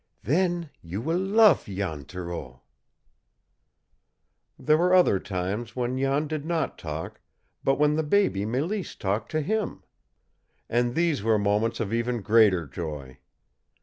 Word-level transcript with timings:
"Then 0.23 0.71
you 0.81 0.99
will 0.99 1.19
luf 1.19 1.65
Jan 1.67 2.05
Thoreau!" 2.05 2.63
There 4.57 4.75
were 4.75 4.95
other 4.95 5.19
times 5.19 5.75
when 5.75 5.95
Jan 5.99 6.25
did 6.25 6.43
not 6.43 6.79
talk, 6.79 7.21
but 7.63 7.77
when 7.77 7.97
the 7.97 8.01
baby 8.01 8.39
Mélisse 8.41 8.97
talked 8.97 9.29
to 9.29 9.41
him; 9.41 9.83
and 10.67 10.95
these 10.95 11.21
were 11.21 11.37
moments 11.37 11.79
of 11.79 11.93
even 11.93 12.23
greater 12.23 12.65
joy. 12.65 13.19